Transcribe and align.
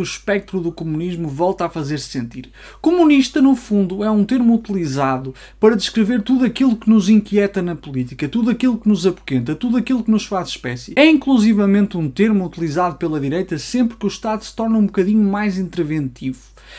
o 0.00 0.04
espectro 0.04 0.60
do 0.60 0.70
comunismo 0.70 1.26
volta 1.26 1.64
a 1.64 1.68
fazer-se 1.68 2.06
sentir. 2.06 2.52
Comunista, 2.80 3.42
no 3.42 3.56
fundo, 3.56 4.04
é 4.04 4.08
um 4.08 4.24
termo 4.24 4.54
utilizado 4.54 5.34
para 5.58 5.74
descrever 5.74 6.22
tudo 6.22 6.44
aquilo 6.44 6.76
que 6.76 6.88
nos 6.88 7.08
inquieta 7.08 7.60
na 7.60 7.74
política, 7.74 8.28
tudo 8.28 8.48
aquilo 8.48 8.78
que 8.78 8.88
nos 8.88 9.04
apoquenta, 9.04 9.56
tudo 9.56 9.76
aquilo 9.76 10.04
que 10.04 10.10
nos 10.12 10.24
faz 10.24 10.50
espécie. 10.50 10.92
É 10.94 11.04
inclusivamente 11.04 11.96
um 11.96 12.08
termo 12.08 12.46
utilizado 12.46 12.94
pela 12.94 13.18
direita 13.18 13.58
sempre 13.58 13.96
que 13.96 14.06
o 14.06 14.08
Estado 14.08 14.44
se 14.44 14.54
torna 14.54 14.78
um 14.78 14.86
bocadinho 14.86 15.28
mais 15.28 15.58
interventivo. 15.58 16.38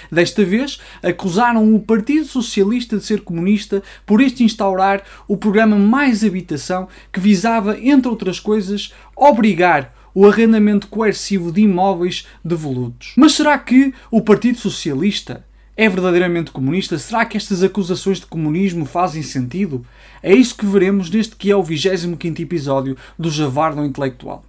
Desta 0.10 0.46
vez, 0.46 0.80
acusaram 1.04 1.76
o 1.76 1.82
Partido 1.82 2.24
Socialista 2.24 2.96
de 2.96 3.04
ser 3.04 3.20
comunista 3.20 3.84
por 4.06 4.22
este 4.22 4.46
instaurar 4.46 5.04
o 5.28 5.36
programa 5.36 5.76
Mais 5.76 6.24
Habitação, 6.24 6.88
que 7.12 7.20
visava, 7.20 7.78
entre 7.78 8.08
outras 8.08 8.40
coisas, 8.40 8.94
obrigar 9.14 9.99
o 10.14 10.28
arrendamento 10.28 10.88
coercivo 10.88 11.52
de 11.52 11.62
imóveis 11.62 12.28
devolutos. 12.44 13.14
Mas 13.16 13.34
será 13.34 13.58
que 13.58 13.94
o 14.12 14.22
Partido 14.22 14.58
Socialista 14.58 15.46
é 15.78 15.88
verdadeiramente 15.88 16.52
comunista? 16.52 16.98
Será 16.98 17.26
que 17.26 17.38
estas 17.38 17.64
acusações 17.64 18.20
de 18.20 18.26
comunismo 18.26 18.86
fazem 18.86 19.24
sentido? 19.24 19.86
É 20.22 20.34
isso 20.34 20.56
que 20.56 20.66
veremos 20.66 21.10
neste 21.10 21.36
que 21.36 21.50
é 21.50 21.56
o 21.56 21.64
25 21.64 22.42
episódio 22.42 22.98
do 23.18 23.32
Javardo 23.32 23.86
Intelectual. 23.86 24.44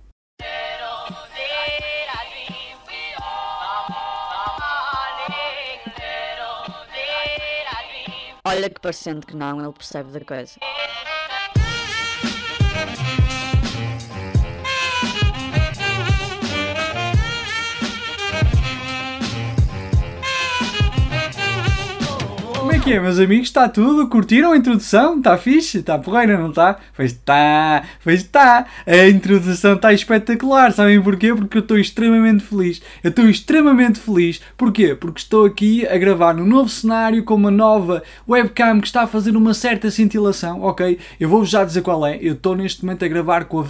Olha 8.44 8.68
que 8.68 8.80
parecendo 8.80 9.24
que 9.24 9.36
não, 9.36 9.62
ele 9.62 9.72
percebe 9.72 10.10
da 10.10 10.20
coisa. 10.20 10.58
É 22.80 22.82
que 22.82 22.92
é, 22.94 22.98
meus 23.00 23.18
amigos? 23.18 23.48
Está 23.48 23.68
tudo? 23.68 24.08
Curtiram 24.08 24.52
a 24.52 24.56
introdução? 24.56 25.18
Está 25.18 25.36
fixe? 25.36 25.80
Está 25.80 25.98
porreira, 25.98 26.38
não 26.38 26.48
está? 26.48 26.78
Pois 26.96 27.12
está, 27.12 27.84
pois 28.02 28.20
está. 28.20 28.64
A 28.86 29.06
introdução 29.06 29.74
está 29.74 29.92
espetacular. 29.92 30.72
Sabem 30.72 31.00
porquê? 31.02 31.34
Porque 31.34 31.58
eu 31.58 31.60
estou 31.60 31.76
extremamente 31.76 32.42
feliz. 32.42 32.80
Eu 33.04 33.10
estou 33.10 33.26
extremamente 33.26 34.00
feliz. 34.00 34.40
Porquê? 34.56 34.94
Porque 34.94 35.20
estou 35.20 35.44
aqui 35.44 35.86
a 35.86 35.98
gravar 35.98 36.32
num 36.32 36.46
novo 36.46 36.70
cenário 36.70 37.22
com 37.22 37.34
uma 37.34 37.50
nova 37.50 38.02
webcam 38.26 38.80
que 38.80 38.86
está 38.86 39.02
a 39.02 39.06
fazer 39.06 39.36
uma 39.36 39.52
certa 39.52 39.90
cintilação, 39.90 40.62
ok? 40.62 40.98
Eu 41.20 41.28
vou-vos 41.28 41.50
já 41.50 41.62
dizer 41.62 41.82
qual 41.82 42.06
é. 42.06 42.18
Eu 42.22 42.32
estou 42.32 42.56
neste 42.56 42.82
momento 42.82 43.04
a 43.04 43.08
gravar 43.08 43.44
com 43.44 43.60
a 43.60 43.64